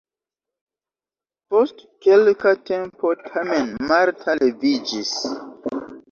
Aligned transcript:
Post 1.49 1.83
kelka 2.05 2.53
tempo 2.69 3.11
tamen 3.27 3.69
Marta 3.91 4.35
leviĝis. 4.39 5.13